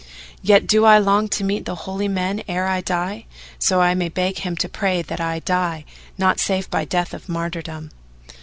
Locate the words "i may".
3.81-4.09